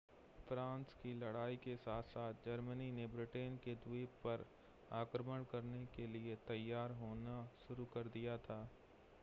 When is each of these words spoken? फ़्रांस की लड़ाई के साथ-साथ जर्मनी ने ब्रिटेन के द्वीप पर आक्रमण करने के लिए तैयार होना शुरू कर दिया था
फ़्रांस 0.39 0.93
की 1.01 1.13
लड़ाई 1.15 1.55
के 1.57 1.75
साथ-साथ 1.77 2.33
जर्मनी 2.45 2.89
ने 2.91 3.05
ब्रिटेन 3.07 3.57
के 3.57 3.75
द्वीप 3.83 4.15
पर 4.23 4.45
आक्रमण 4.91 5.43
करने 5.51 5.85
के 5.95 6.07
लिए 6.07 6.35
तैयार 6.47 6.91
होना 7.01 7.37
शुरू 7.59 7.85
कर 7.93 8.07
दिया 8.09 8.37
था 8.39 8.61